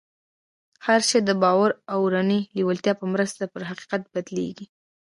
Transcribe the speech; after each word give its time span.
هر 0.85 1.01
شی 1.09 1.19
د 1.23 1.31
باور 1.41 1.69
او 1.93 1.99
اورنۍ 2.05 2.41
لېوالتیا 2.55 2.93
په 2.97 3.05
مرسته 3.13 3.43
پر 3.53 3.61
حقیقت 3.69 4.01
بدلېږي 4.13 4.65